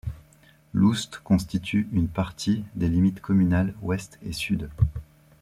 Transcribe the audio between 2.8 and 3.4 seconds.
limites